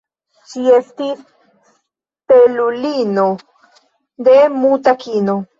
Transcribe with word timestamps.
Ŝi 0.53 0.63
estis 0.77 1.21
stelulino 1.75 3.29
de 4.29 4.39
muta 4.59 4.99
kino. 5.07 5.41